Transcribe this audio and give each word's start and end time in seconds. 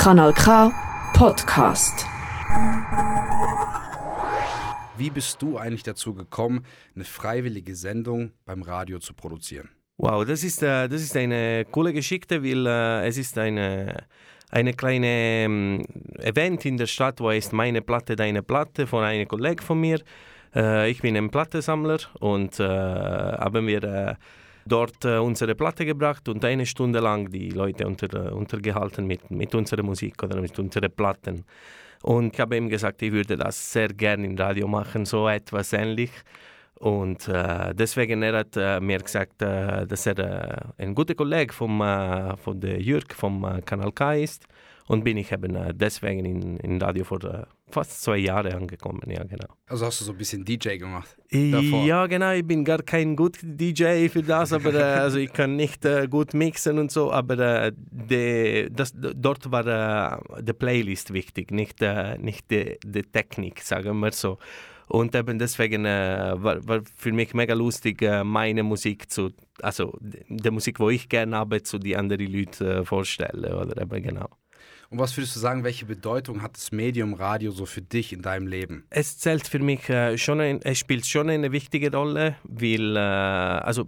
Kanal 0.00 0.32
K 0.32 0.72
Podcast. 1.12 2.06
Wie 4.96 5.10
bist 5.10 5.42
du 5.42 5.58
eigentlich 5.58 5.82
dazu 5.82 6.14
gekommen, 6.14 6.64
eine 6.94 7.04
freiwillige 7.04 7.76
Sendung 7.76 8.30
beim 8.46 8.62
Radio 8.62 8.98
zu 8.98 9.12
produzieren? 9.12 9.68
Wow, 9.98 10.24
das 10.24 10.42
ist, 10.42 10.62
äh, 10.62 10.88
das 10.88 11.02
ist 11.02 11.14
eine 11.18 11.66
coole 11.70 11.92
Geschichte, 11.92 12.42
weil 12.42 12.66
äh, 12.66 13.08
es 13.08 13.18
ist 13.18 13.36
eine, 13.36 14.06
eine 14.48 14.72
kleine 14.72 15.06
ähm, 15.06 15.84
Event 16.16 16.64
in 16.64 16.78
der 16.78 16.86
Stadt, 16.86 17.20
wo 17.20 17.28
ist 17.28 17.52
meine 17.52 17.82
Platte, 17.82 18.16
deine 18.16 18.42
Platte 18.42 18.86
von 18.86 19.04
einem 19.04 19.28
Kollegen 19.28 19.62
von 19.62 19.78
mir. 19.78 20.00
Äh, 20.54 20.90
ich 20.90 21.02
bin 21.02 21.14
ein 21.14 21.28
Plattensammler 21.28 21.98
und 22.20 22.58
haben 22.58 23.66
wir 23.66 24.16
dort 24.66 25.04
äh, 25.04 25.18
unsere 25.18 25.54
Platte 25.54 25.84
gebracht 25.84 26.28
und 26.28 26.44
eine 26.44 26.66
Stunde 26.66 27.00
lang 27.00 27.30
die 27.30 27.50
Leute 27.50 27.86
unter, 27.86 28.34
untergehalten 28.34 29.06
mit, 29.06 29.30
mit 29.30 29.54
unserer 29.54 29.82
Musik 29.82 30.22
oder 30.22 30.40
mit 30.40 30.58
unseren 30.58 30.90
Platten. 30.90 31.44
Und 32.02 32.34
ich 32.34 32.40
habe 32.40 32.56
ihm 32.56 32.68
gesagt, 32.68 33.02
ich 33.02 33.12
würde 33.12 33.36
das 33.36 33.72
sehr 33.72 33.88
gerne 33.88 34.26
im 34.26 34.36
Radio 34.36 34.66
machen, 34.66 35.04
so 35.04 35.28
etwas 35.28 35.72
ähnlich. 35.72 36.10
Und 36.80 37.28
äh, 37.28 37.74
deswegen 37.74 38.22
er 38.22 38.38
hat 38.38 38.56
er 38.56 38.80
mir 38.80 39.00
gesagt, 39.00 39.42
äh, 39.42 39.86
dass 39.86 40.06
er 40.06 40.18
äh, 40.78 40.82
ein 40.82 40.94
guter 40.94 41.14
Kollege 41.14 41.52
vom, 41.52 41.82
äh, 41.82 42.34
von 42.38 42.58
der 42.58 42.80
Jürg 42.80 43.12
vom 43.12 43.44
äh, 43.44 43.60
Kanal 43.60 43.92
K 43.92 44.14
ist. 44.14 44.46
Und 44.86 45.04
bin 45.04 45.18
ich 45.18 45.30
eben 45.30 45.54
äh, 45.54 45.74
deswegen 45.74 46.24
in, 46.24 46.56
in 46.56 46.80
Radio 46.80 47.04
vor 47.04 47.20
fast 47.70 48.02
zwei 48.02 48.16
Jahren 48.16 48.54
angekommen, 48.54 49.02
ja 49.08 49.22
genau. 49.22 49.46
Also 49.66 49.86
hast 49.86 50.00
du 50.00 50.06
so 50.06 50.12
ein 50.12 50.18
bisschen 50.18 50.42
DJ 50.42 50.78
gemacht? 50.78 51.16
Davor. 51.30 51.84
Ja 51.84 52.06
genau, 52.06 52.32
ich 52.32 52.46
bin 52.46 52.64
gar 52.64 52.82
kein 52.82 53.14
guter 53.14 53.40
DJ 53.42 54.08
für 54.08 54.22
das, 54.22 54.52
aber 54.52 54.74
also 54.74 55.18
ich 55.18 55.32
kann 55.32 55.54
nicht 55.54 55.86
gut 56.08 56.34
mixen 56.34 56.78
und 56.78 56.90
so, 56.90 57.12
aber 57.12 57.70
de, 57.72 58.70
das, 58.70 58.92
dort 58.96 59.52
war 59.52 60.20
die 60.40 60.52
Playlist 60.54 61.12
wichtig, 61.12 61.52
nicht, 61.52 61.76
nicht 62.18 62.50
die, 62.50 62.78
die 62.84 63.02
Technik, 63.02 63.60
sagen 63.60 64.00
wir 64.00 64.10
so. 64.10 64.38
Und 64.90 65.14
eben 65.14 65.38
deswegen 65.38 65.84
äh, 65.84 66.34
war, 66.36 66.66
war 66.66 66.80
für 66.96 67.12
mich 67.12 67.32
mega 67.32 67.54
lustig, 67.54 68.02
äh, 68.02 68.24
meine 68.24 68.64
Musik 68.64 69.08
zu, 69.08 69.30
also 69.62 69.96
die 70.00 70.50
Musik, 70.50 70.80
wo 70.80 70.90
ich 70.90 71.08
gerne 71.08 71.36
habe, 71.36 71.62
zu 71.62 71.78
die 71.78 71.96
anderen 71.96 72.26
Leute 72.26 72.78
äh, 72.78 72.84
vorstellen. 72.84 73.54
Oder 73.54 73.80
eben 73.80 74.02
genau. 74.02 74.28
Und 74.88 74.98
was 74.98 75.16
würdest 75.16 75.36
du 75.36 75.40
sagen, 75.40 75.62
welche 75.62 75.86
Bedeutung 75.86 76.42
hat 76.42 76.56
das 76.56 76.72
Medium 76.72 77.14
Radio 77.14 77.52
so 77.52 77.66
für 77.66 77.82
dich 77.82 78.12
in 78.12 78.22
deinem 78.22 78.48
Leben? 78.48 78.84
Es 78.90 79.16
zählt 79.16 79.46
für 79.46 79.60
mich 79.60 79.88
äh, 79.88 80.18
schon, 80.18 80.40
ein, 80.40 80.60
es 80.62 80.80
spielt 80.80 81.06
schon 81.06 81.30
eine 81.30 81.52
wichtige 81.52 81.92
Rolle, 81.92 82.34
weil, 82.42 82.96
äh, 82.96 82.98
also 82.98 83.86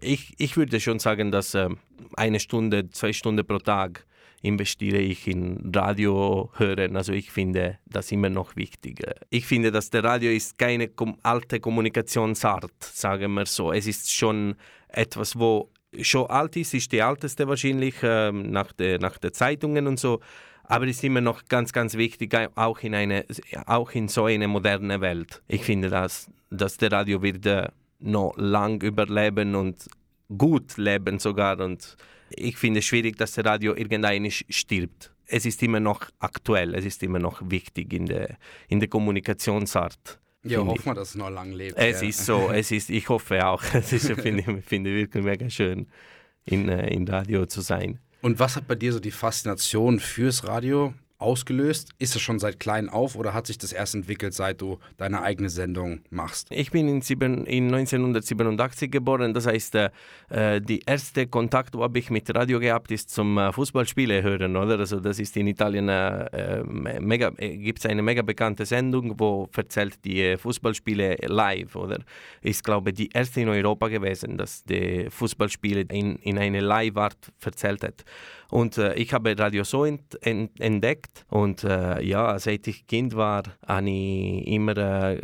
ich, 0.00 0.34
ich 0.38 0.56
würde 0.56 0.78
schon 0.78 1.00
sagen, 1.00 1.32
dass 1.32 1.54
äh, 1.54 1.68
eine 2.16 2.38
Stunde, 2.38 2.90
zwei 2.90 3.12
Stunden 3.12 3.44
pro 3.44 3.58
Tag 3.58 4.06
investiere 4.44 4.98
ich 4.98 5.26
in 5.26 5.72
Radio 5.74 6.50
hören. 6.56 6.96
Also 6.96 7.12
ich 7.12 7.30
finde 7.30 7.78
das 7.86 8.12
immer 8.12 8.28
noch 8.28 8.56
wichtig. 8.56 9.02
Ich 9.30 9.46
finde, 9.46 9.72
dass 9.72 9.90
der 9.90 10.04
Radio 10.04 10.30
ist 10.30 10.58
keine 10.58 10.90
alte 11.22 11.60
Kommunikationsart, 11.60 12.72
sagen 12.80 13.32
wir 13.34 13.46
so. 13.46 13.72
Es 13.72 13.86
ist 13.86 14.12
schon 14.12 14.56
etwas, 14.88 15.38
wo 15.38 15.70
schon 16.00 16.26
alt 16.26 16.56
ist, 16.56 16.74
ist 16.74 16.92
die 16.92 16.98
älteste 16.98 17.48
wahrscheinlich 17.48 18.02
äh, 18.02 18.32
nach 18.32 18.72
den 18.72 19.00
nach 19.00 19.16
der 19.16 19.32
Zeitungen 19.32 19.86
und 19.86 19.98
so. 19.98 20.20
Aber 20.64 20.86
es 20.86 20.96
ist 20.96 21.04
immer 21.04 21.20
noch 21.20 21.44
ganz, 21.46 21.72
ganz 21.72 21.94
wichtig, 21.94 22.34
auch 22.54 22.80
in, 22.80 22.94
eine, 22.94 23.26
auch 23.66 23.92
in 23.92 24.08
so 24.08 24.24
eine 24.24 24.48
moderne 24.48 25.00
Welt. 25.02 25.42
Ich 25.46 25.62
finde, 25.62 25.90
dass, 25.90 26.30
dass 26.50 26.78
der 26.78 26.90
Radio 26.90 27.22
wird 27.22 27.44
äh, 27.44 27.68
noch 28.00 28.34
lang 28.36 28.82
überleben 28.82 29.54
und 29.54 29.86
gut 30.36 30.76
leben 30.76 31.18
sogar. 31.18 31.60
Und 31.60 31.96
ich 32.30 32.56
finde 32.56 32.80
es 32.80 32.86
schwierig, 32.86 33.16
dass 33.16 33.32
der 33.32 33.44
Radio 33.44 33.74
irgendein 33.74 34.30
stirbt. 34.30 35.12
Es 35.26 35.46
ist 35.46 35.62
immer 35.62 35.80
noch 35.80 36.10
aktuell, 36.18 36.74
es 36.74 36.84
ist 36.84 37.02
immer 37.02 37.18
noch 37.18 37.40
wichtig 37.50 37.92
in 37.92 38.06
der, 38.06 38.36
in 38.68 38.80
der 38.80 38.88
Kommunikationsart. 38.88 40.20
Ja, 40.42 40.58
hoffen 40.58 40.84
wir, 40.84 40.94
dass 40.94 41.10
es 41.10 41.14
noch 41.14 41.30
lange 41.30 41.56
lebt. 41.56 41.78
Es 41.78 42.02
ja. 42.02 42.08
ist 42.08 42.26
so, 42.26 42.50
es 42.50 42.70
ist, 42.70 42.90
ich 42.90 43.08
hoffe 43.08 43.46
auch. 43.46 43.62
Es 43.72 43.92
ist, 43.92 44.12
finde 44.20 44.44
ich 44.46 44.64
finde 44.64 44.90
wirklich 44.90 45.24
mega 45.24 45.48
schön, 45.48 45.86
in, 46.44 46.68
äh, 46.68 46.88
in 46.88 47.08
Radio 47.08 47.46
zu 47.46 47.62
sein. 47.62 47.98
Und 48.20 48.38
was 48.38 48.56
hat 48.56 48.66
bei 48.66 48.74
dir 48.74 48.92
so 48.92 49.00
die 49.00 49.10
Faszination 49.10 49.98
fürs 50.00 50.46
Radio 50.46 50.92
ausgelöst? 51.18 51.90
Ist 51.98 52.16
es 52.16 52.22
schon 52.22 52.38
seit 52.38 52.60
klein 52.60 52.88
auf 52.88 53.16
oder 53.16 53.34
hat 53.34 53.46
sich 53.46 53.58
das 53.58 53.72
erst 53.72 53.94
entwickelt, 53.94 54.34
seit 54.34 54.60
du 54.60 54.78
deine 54.96 55.22
eigene 55.22 55.48
Sendung 55.48 56.00
machst? 56.10 56.48
Ich 56.50 56.70
bin 56.70 56.88
in, 56.88 57.02
sieben, 57.02 57.46
in 57.46 57.66
1987 57.74 58.90
geboren, 58.90 59.32
das 59.32 59.46
heißt, 59.46 59.74
äh, 59.76 59.90
äh 60.28 60.60
die 60.60 60.80
erste 60.86 61.26
Kontakt, 61.26 61.74
wo 61.74 61.88
ich 61.94 62.10
mit 62.10 62.34
Radio 62.34 62.58
gehabt 62.60 62.90
ist 62.90 63.10
zum 63.10 63.38
äh, 63.38 63.52
Fußballspiele 63.52 64.22
hören, 64.22 64.56
oder? 64.56 64.78
Also 64.78 65.00
das 65.00 65.18
ist 65.18 65.36
in 65.36 65.46
Italien 65.46 65.88
äh, 65.88 66.24
äh 66.26 66.64
mega, 67.00 67.32
äh, 67.36 67.56
gibt 67.56 67.78
es 67.78 67.86
eine 67.86 68.02
mega 68.02 68.22
bekannte 68.22 68.66
Sendung, 68.66 69.18
wo 69.18 69.48
erzählt 69.56 70.04
die 70.04 70.36
Fußballspiele 70.36 71.16
live, 71.26 71.76
oder? 71.76 72.00
Ist 72.42 72.64
glaube 72.64 72.92
die 72.92 73.08
erste 73.10 73.40
in 73.40 73.48
Europa 73.48 73.88
gewesen, 73.88 74.36
dass 74.36 74.64
die 74.64 75.08
Fußballspiele 75.10 75.82
in, 75.90 76.16
in 76.16 76.38
eine 76.38 76.60
Live-Art 76.60 77.32
erzählt 77.44 77.84
hat. 77.84 78.04
Und 78.50 78.78
ich 78.78 79.12
habe 79.12 79.36
Radio 79.36 79.64
so 79.64 79.84
ent, 79.84 80.16
entdeckt 81.04 81.24
und 81.28 81.64
äh, 81.64 82.02
ja, 82.02 82.38
seit 82.38 82.66
ich 82.66 82.86
Kind 82.86 83.14
war, 83.16 83.42
habe 83.66 83.90
ich 83.90 84.46
immer, 84.46 84.76
äh, 84.76 85.20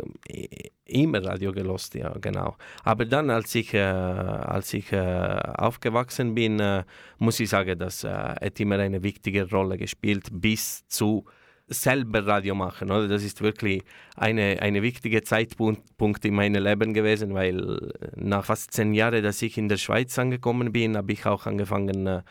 immer 0.85 1.23
Radio 1.23 1.51
gelost, 1.51 1.95
ja, 1.95 2.13
genau. 2.19 2.55
Aber 2.83 3.05
dann, 3.05 3.29
als 3.29 3.53
ich, 3.55 3.73
äh, 3.73 3.79
als 3.79 4.73
ich 4.73 4.91
äh, 4.91 4.97
aufgewachsen 4.97 6.35
bin, 6.35 6.59
äh, 6.59 6.83
muss 7.19 7.39
ich 7.39 7.49
sagen, 7.49 7.77
das 7.77 8.03
hat 8.03 8.59
immer 8.59 8.79
eine 8.79 9.03
wichtige 9.03 9.49
Rolle 9.49 9.77
gespielt, 9.77 10.27
bis 10.31 10.87
zu 10.87 11.25
selber 11.67 12.27
Radio 12.27 12.53
machen. 12.53 12.91
Oder? 12.91 13.07
Das 13.07 13.23
ist 13.23 13.41
wirklich 13.41 13.83
eine, 14.17 14.61
eine 14.61 14.81
wichtige 14.81 15.23
Zeitpunkt 15.23 16.25
in 16.25 16.33
meinem 16.33 16.63
Leben 16.63 16.93
gewesen, 16.93 17.33
weil 17.33 17.93
nach 18.15 18.43
fast 18.43 18.73
zehn 18.73 18.93
Jahren, 18.93 19.23
dass 19.23 19.41
ich 19.41 19.57
in 19.57 19.69
der 19.69 19.77
Schweiz 19.77 20.19
angekommen 20.19 20.73
bin, 20.73 20.97
habe 20.97 21.13
ich 21.13 21.25
auch 21.25 21.45
angefangen, 21.45 22.07
äh, 22.07 22.21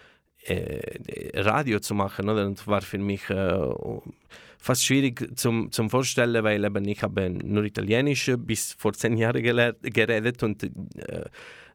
Radio 1.34 1.80
zu 1.80 1.94
machen. 1.94 2.28
Oder? 2.28 2.46
Und 2.46 2.66
war 2.66 2.80
für 2.80 2.98
mich 2.98 3.28
äh, 3.30 3.68
fast 4.58 4.84
schwierig 4.84 5.36
zum, 5.36 5.70
zum 5.72 5.90
Vorstellen, 5.90 6.44
weil 6.44 6.64
eben 6.64 6.86
ich 6.86 7.02
habe 7.02 7.30
nur 7.30 7.64
Italienisch 7.64 8.30
bis 8.38 8.74
vor 8.74 8.92
zehn 8.92 9.16
Jahren 9.16 9.42
geredet 9.42 10.42
und 10.42 10.62
äh, 10.62 10.68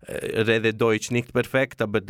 äh, 0.02 0.42
rede 0.42 0.74
Deutsch 0.74 1.12
nicht 1.12 1.34
perfekt, 1.34 1.82
aber 1.82 2.02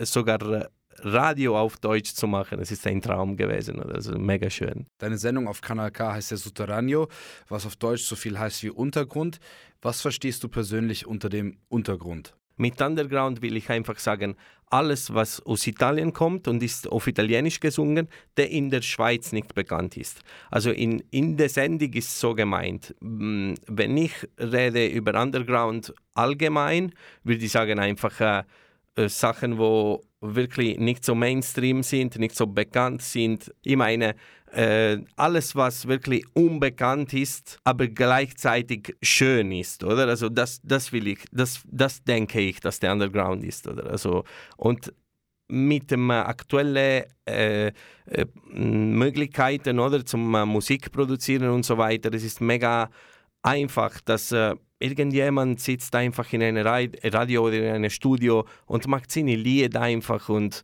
sogar 0.00 0.68
Radio 0.98 1.58
auf 1.58 1.76
Deutsch 1.78 2.14
zu 2.14 2.26
machen, 2.26 2.58
das 2.58 2.70
ist 2.70 2.86
ein 2.86 3.02
Traum 3.02 3.36
gewesen. 3.36 3.80
Also 3.82 4.16
mega 4.18 4.48
schön. 4.48 4.86
Deine 4.98 5.18
Sendung 5.18 5.48
auf 5.48 5.60
Kanal 5.60 5.90
K 5.90 6.12
heißt 6.14 6.30
ja 6.30 6.36
Sutterraneo, 6.36 7.08
was 7.48 7.66
auf 7.66 7.76
Deutsch 7.76 8.04
so 8.04 8.16
viel 8.16 8.38
heißt 8.38 8.62
wie 8.62 8.70
Untergrund. 8.70 9.38
Was 9.82 10.00
verstehst 10.00 10.42
du 10.44 10.48
persönlich 10.48 11.06
unter 11.06 11.28
dem 11.28 11.58
Untergrund? 11.68 12.34
Mit 12.56 12.80
Underground 12.80 13.42
will 13.42 13.56
ich 13.56 13.68
einfach 13.70 13.98
sagen, 13.98 14.36
alles, 14.70 15.14
was 15.14 15.40
aus 15.46 15.66
Italien 15.66 16.12
kommt 16.12 16.48
und 16.48 16.62
ist 16.62 16.90
auf 16.90 17.06
Italienisch 17.06 17.60
gesungen, 17.60 18.08
der 18.36 18.50
in 18.50 18.70
der 18.70 18.82
Schweiz 18.82 19.32
nicht 19.32 19.54
bekannt 19.54 19.96
ist. 19.96 20.20
Also 20.50 20.70
in, 20.70 21.02
in 21.10 21.36
der 21.36 21.48
Sendung 21.48 21.92
ist 21.92 22.18
so 22.18 22.34
gemeint, 22.34 22.94
mm, 23.00 23.54
wenn 23.68 23.96
ich 23.96 24.12
rede 24.38 24.86
über 24.86 25.20
Underground 25.20 25.94
allgemein, 26.14 26.92
würde 27.22 27.44
ich 27.44 27.52
sagen 27.52 27.78
einfach 27.78 28.20
äh, 28.20 28.42
äh, 28.96 29.08
Sachen, 29.08 29.58
wo 29.58 30.02
wirklich 30.20 30.78
nicht 30.78 31.04
so 31.04 31.14
Mainstream 31.14 31.82
sind, 31.82 32.18
nicht 32.18 32.34
so 32.34 32.46
bekannt 32.46 33.02
sind. 33.02 33.52
Ich 33.62 33.76
meine, 33.76 34.14
äh, 34.54 34.98
alles, 35.16 35.56
was 35.56 35.88
wirklich 35.88 36.24
unbekannt 36.34 37.12
ist, 37.12 37.58
aber 37.64 37.88
gleichzeitig 37.88 38.96
schön 39.02 39.52
ist, 39.52 39.84
oder? 39.84 40.06
Also 40.06 40.28
das, 40.28 40.60
das 40.62 40.92
will 40.92 41.08
ich, 41.08 41.24
das, 41.32 41.62
das 41.70 42.02
denke 42.04 42.40
ich, 42.40 42.60
dass 42.60 42.80
der 42.80 42.92
Underground 42.92 43.44
ist, 43.44 43.66
oder? 43.66 43.90
Also, 43.90 44.24
und 44.56 44.92
mit 45.48 45.90
den 45.90 46.10
aktuellen 46.10 47.04
äh, 47.26 47.66
äh, 47.66 47.72
Möglichkeiten 48.52 49.78
oder 49.78 50.04
zum 50.04 50.34
äh, 50.34 50.46
Musik 50.46 50.90
produzieren 50.90 51.50
und 51.50 51.64
so 51.64 51.76
weiter, 51.76 52.12
es 52.14 52.24
ist 52.24 52.40
mega 52.40 52.90
einfach, 53.42 54.00
dass 54.00 54.32
äh, 54.32 54.54
irgendjemand 54.78 55.60
sitzt 55.60 55.94
einfach 55.94 56.32
in 56.32 56.42
einem 56.42 56.66
Radio 56.66 57.46
oder 57.46 57.56
in 57.56 57.74
einem 57.74 57.90
Studio 57.90 58.46
und 58.66 58.86
macht 58.86 59.10
seine 59.10 59.36
Lied 59.36 59.76
einfach 59.76 60.28
und 60.28 60.62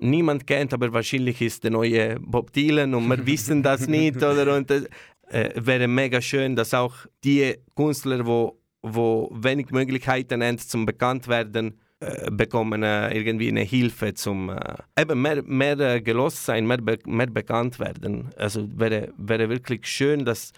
niemand 0.00 0.46
kennt, 0.46 0.72
aber 0.72 0.92
wahrscheinlich 0.92 1.40
ist 1.40 1.64
der 1.64 1.70
neue 1.70 2.18
Bob 2.20 2.52
Dylan 2.52 2.94
und 2.94 3.08
wir 3.08 3.26
wissen 3.26 3.62
das 3.62 3.86
nicht. 3.88 4.16
Oder? 4.16 4.56
Und 4.56 4.70
es 4.70 4.88
äh, 5.28 5.50
wäre 5.54 5.88
mega 5.88 6.20
schön, 6.20 6.56
dass 6.56 6.74
auch 6.74 6.94
die 7.24 7.56
Künstler, 7.76 8.26
wo, 8.26 8.60
wo 8.82 9.30
wenig 9.32 9.70
Möglichkeiten 9.70 10.42
haben 10.42 10.58
zum 10.58 10.86
bekannt 10.86 11.28
werden, 11.28 11.80
äh, 12.00 12.30
bekommen 12.30 12.82
äh, 12.84 13.12
irgendwie 13.12 13.48
eine 13.48 13.62
Hilfe 13.62 14.14
zum 14.14 14.50
äh, 14.50 14.76
eben 14.96 15.20
mehr, 15.20 15.42
mehr 15.42 15.78
äh, 15.80 16.00
gelost 16.00 16.44
sein, 16.44 16.66
mehr, 16.66 16.78
be 16.78 16.98
mehr 17.06 17.26
bekannt 17.26 17.80
werden. 17.80 18.30
Also 18.36 18.68
wäre, 18.78 19.12
wäre 19.16 19.48
wirklich 19.48 19.86
schön, 19.86 20.24
dass 20.24 20.52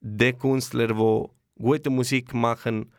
die 0.00 0.32
Künstler, 0.32 0.88
die 0.88 1.24
gute 1.60 1.90
Musik 1.90 2.34
machen, 2.34 2.92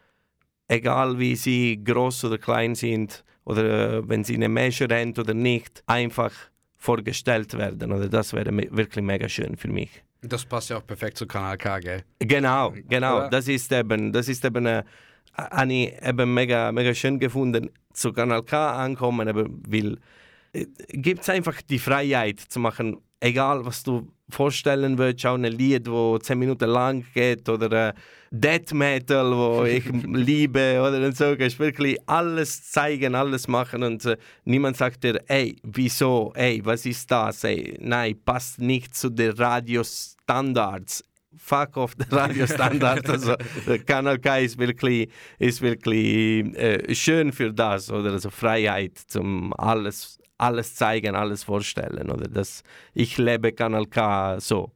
egal 0.67 1.17
wie 1.17 1.35
sie 1.35 1.81
groß 1.81 2.25
oder 2.25 2.37
klein 2.37 2.75
sind, 2.75 3.23
oder 3.47 3.99
äh, 3.99 4.09
wenn 4.09 4.25
sie 4.25 4.35
eine 4.35 4.49
Major 4.49 4.89
haben 4.89 5.13
oder 5.17 5.33
nicht, 5.33 5.81
einfach 5.87 6.33
vorgestellt 6.75 7.57
werden. 7.57 7.93
Oder 7.93 8.09
das 8.09 8.33
wäre 8.33 8.55
wirklich 8.55 9.03
mega 9.03 9.29
schön 9.29 9.55
für 9.55 9.69
mich. 9.69 9.89
Das 10.21 10.45
passt 10.45 10.69
ja 10.69 10.77
auch 10.77 10.85
perfekt 10.85 11.17
zu 11.17 11.25
Kanal 11.25 11.57
K, 11.57 11.79
gell? 11.79 12.03
Genau, 12.19 12.73
genau. 12.89 13.29
Das 13.29 13.47
ist 13.47 13.71
eben, 13.71 14.11
das 14.11 14.27
ist 14.27 14.43
eben, 14.43 14.65
äh, 14.65 14.83
habe 15.33 15.73
ich 15.73 15.93
eben 16.05 16.33
mega, 16.33 16.71
mega 16.73 16.93
schön 16.93 17.19
gefunden, 17.19 17.69
zu 17.93 18.11
Kanal 18.11 18.43
K 18.43 18.83
ankommen, 18.83 19.29
eben, 19.29 19.63
weil 19.65 19.97
äh, 20.51 20.65
gibt 20.89 21.21
es 21.21 21.29
einfach 21.29 21.61
die 21.61 21.79
Freiheit 21.79 22.41
zu 22.41 22.59
machen, 22.59 22.97
egal 23.19 23.65
was 23.65 23.83
du 23.83 24.11
vorstellen 24.29 24.97
willst, 24.97 25.25
auch 25.25 25.35
ein 25.35 25.43
Lied, 25.43 25.87
das 25.87 26.19
zehn 26.21 26.39
Minuten 26.39 26.69
lang 26.69 27.05
geht 27.13 27.47
oder 27.47 27.89
äh, 27.89 27.93
Death 28.29 28.73
Metal, 28.73 29.31
wo 29.31 29.63
ich 29.65 29.85
liebe 29.85 30.81
oder 30.81 31.11
so, 31.13 31.35
kannst 31.37 31.59
wirklich 31.59 31.97
alles 32.07 32.69
zeigen, 32.69 33.15
alles 33.15 33.47
machen 33.47 33.83
und 33.83 34.05
äh, 34.05 34.17
niemand 34.43 34.77
sagt 34.77 35.03
dir, 35.03 35.21
ey, 35.27 35.55
wieso, 35.63 36.33
ey, 36.35 36.61
was 36.63 36.85
ist 36.85 37.09
das, 37.09 37.43
ey, 37.43 37.77
nein, 37.79 38.19
passt 38.23 38.59
nicht 38.59 38.95
zu 38.95 39.09
den 39.09 39.31
Radiostandards. 39.31 41.03
Fuck 41.37 41.77
off 41.77 41.95
der 41.95 42.11
Radiostandard. 42.11 43.09
also 43.09 43.35
Kanal 43.85 44.19
K 44.19 44.39
ist 44.39 44.57
wirklich, 44.57 45.09
ist 45.39 45.61
wirklich 45.61 46.55
äh, 46.55 46.93
schön 46.95 47.31
für 47.31 47.53
das, 47.53 47.91
oder 47.91 48.11
also 48.11 48.29
Freiheit 48.29 48.97
zum 48.97 49.53
alles 49.53 50.19
alles 50.37 50.75
zeigen, 50.75 51.15
alles 51.15 51.43
vorstellen. 51.43 52.11
Oder 52.11 52.27
das, 52.27 52.63
ich 52.93 53.17
lebe 53.17 53.51
Kanal 53.51 53.87
K 53.87 54.39
so. 54.39 54.71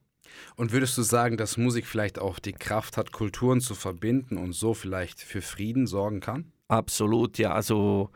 Und 0.56 0.72
würdest 0.72 0.98
du 0.98 1.02
sagen, 1.02 1.38
dass 1.38 1.58
Musik 1.58 1.86
vielleicht 1.86 2.20
auch 2.20 2.40
die 2.40 2.54
Kraft 2.54 2.98
hat, 2.98 3.12
Kulturen 3.12 3.62
zu 3.62 3.76
verbinden 3.76 4.38
und 4.38 4.54
so 4.54 4.74
vielleicht 4.74 5.20
für 5.20 5.42
Frieden 5.42 5.88
sorgen 5.88 6.20
kann? 6.20 6.52
Absolut, 6.68 7.38
ja. 7.38 7.54
Also 7.54 8.10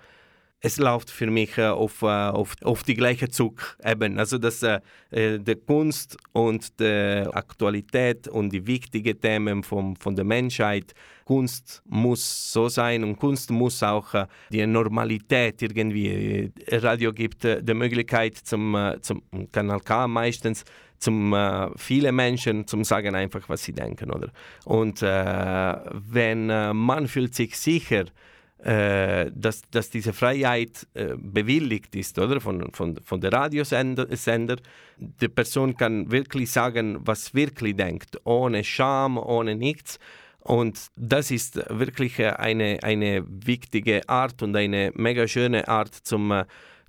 es 0.66 0.78
läuft 0.78 1.12
für 1.12 1.28
mich 1.28 1.60
äh, 1.60 1.68
auf, 1.68 2.02
äh, 2.02 2.06
auf, 2.08 2.56
auf 2.64 2.82
die 2.82 2.96
gleiche 2.96 3.30
Zug 3.30 3.78
eben. 3.86 4.18
Also 4.18 4.40
dass 4.40 4.64
äh, 4.64 4.80
äh 5.12 5.38
die 5.38 5.56
Kunst 5.56 6.18
und 6.34 6.80
die 6.80 7.24
Aktualität 7.32 8.28
und 8.28 8.52
die 8.52 8.66
wichtigen 8.66 9.20
Themen 9.22 9.62
vom, 9.62 9.96
von 9.96 10.16
der 10.16 10.26
Menschheit, 10.26 10.96
Kunst 11.24 11.84
muss 11.86 12.52
so 12.52 12.68
sein 12.68 13.04
und 13.04 13.18
Kunst 13.18 13.52
muss 13.52 13.84
auch 13.84 14.14
äh, 14.16 14.26
die 14.52 14.66
Normalität 14.66 15.62
irgendwie. 15.62 16.52
Radio 16.72 17.14
gibt 17.14 17.46
äh, 17.46 17.62
die 17.62 17.74
Möglichkeit 17.76 18.36
zum, 18.36 18.76
zum 19.02 19.22
Kanal 19.52 19.82
K 19.82 20.08
meistens 20.08 20.64
zum 20.98 21.34
äh, 21.34 21.70
viele 21.78 22.12
Menschen 22.12 22.66
zum 22.66 22.84
sagen 22.84 23.14
einfach 23.14 23.48
was 23.50 23.64
sie 23.64 23.74
denken 23.74 24.10
oder 24.12 24.30
und 24.64 25.02
wenn 25.02 26.46
man 26.48 27.08
fühlt 27.08 27.36
sich 27.36 27.58
sicher 27.58 28.06
äh, 28.06 28.35
dass, 28.57 29.62
dass 29.69 29.90
diese 29.90 30.13
Freiheit 30.13 30.88
äh, 30.94 31.16
bewilligt 31.18 31.96
ist 31.96 32.18
oder 32.18 32.40
von, 32.42 32.72
von, 32.72 32.98
von 33.04 33.22
der 33.22 33.34
Radiosender. 33.34 34.07
Sender. 34.16 34.57
Die 34.98 35.28
Person 35.28 35.75
kann 35.75 36.12
wirklich 36.12 36.52
sagen, 36.52 36.98
was 37.02 37.34
wirklich 37.34 37.75
denkt, 37.75 38.19
ohne 38.24 38.63
Scham, 38.63 39.18
ohne 39.18 39.56
nichts. 39.56 40.00
Und 40.40 40.88
das 40.96 41.31
ist 41.31 41.57
wirklich 41.69 42.24
eine, 42.24 42.80
eine 42.84 43.24
wichtige 43.28 44.07
Art 44.07 44.42
und 44.44 44.56
eine 44.56 44.92
mega 44.96 45.28
schöne 45.28 45.68
Art 45.68 45.94
zum 45.94 46.46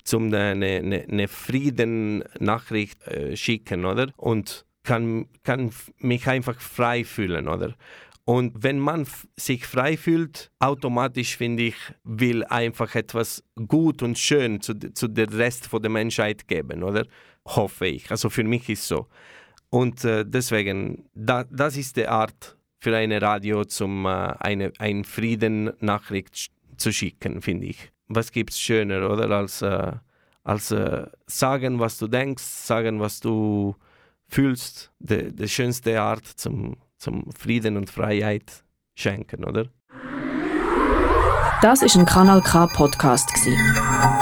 zum 0.07 0.33
eine, 0.33 0.67
eine, 0.67 1.05
eine 1.11 1.29
Friedennachricht 1.29 3.07
äh, 3.09 3.37
schicken, 3.37 3.85
oder? 3.85 4.09
Und 4.17 4.65
kann, 4.85 5.27
kann 5.43 5.73
mich 5.99 6.29
einfach 6.29 6.61
frei 6.61 7.05
fühlen, 7.05 7.49
oder? 7.49 7.75
Und 8.29 8.65
wenn 8.65 8.81
man 8.81 9.07
sich 9.37 9.67
frei 9.67 9.97
fühlt, 9.97 10.51
automatisch 10.59 11.37
finde 11.37 11.63
ich, 11.63 11.77
will 12.03 12.43
einfach 12.45 12.97
etwas 12.97 13.45
gut 13.69 14.03
und 14.03 14.19
schön 14.19 14.61
zu, 14.61 14.75
zu 14.75 15.07
der 15.07 15.33
Rest 15.33 15.69
von 15.69 15.81
der 15.81 15.93
Menschheit 15.93 16.49
geben, 16.49 16.83
oder? 16.83 17.07
Hoffe 17.45 17.87
ich. 17.87 18.11
Also 18.11 18.29
für 18.29 18.43
mich 18.43 18.69
ist 18.69 18.89
so. 18.89 19.07
Und 19.71 20.05
äh, 20.05 20.25
deswegen, 20.27 21.09
da, 21.15 21.45
das 21.45 21.77
ist 21.77 21.97
die 21.97 22.09
Art 22.09 22.57
für 22.81 22.97
eine 22.97 23.23
Radio, 23.23 23.65
zum 23.65 24.05
äh, 24.07 24.09
eine, 24.09 24.73
ein 24.81 25.05
Frieden-Nachricht 25.05 26.51
zu 26.79 26.93
schicken, 26.93 27.43
finde 27.43 27.67
ich. 27.67 27.93
Was 28.09 28.33
gibt 28.33 28.51
es 28.51 28.61
schöner, 28.61 29.09
oder? 29.09 29.31
Als, 29.31 29.63
äh, 29.63 29.93
als 30.43 30.73
äh, 30.73 31.07
sagen, 31.29 31.79
was 31.79 31.97
du 31.99 32.09
denkst, 32.09 32.43
sagen, 32.43 32.99
was 32.99 33.21
du 33.21 33.77
fühlst. 34.27 34.91
Die 34.99 35.49
schönste 35.49 36.03
Art 36.03 36.27
zum 36.27 36.77
zum 36.99 37.31
Frieden 37.33 37.77
und 37.77 37.91
Freiheit 37.91 38.65
schenken, 38.95 39.45
oder? 39.45 39.67
Das 41.63 41.83
ist 41.83 41.97
ein 41.97 42.07
Kanal 42.07 42.43
K 42.43 42.67
Podcast 42.67 43.31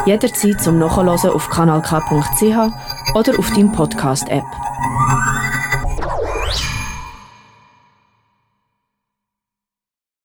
Jederzeit 0.06 0.60
zum 0.60 0.78
Nachhören 0.78 1.08
auf 1.30 1.48
kanalk.ch 1.48 3.14
oder 3.14 3.38
auf 3.38 3.50
deinem 3.50 3.72
Podcast 3.72 4.28
App. 4.28 4.44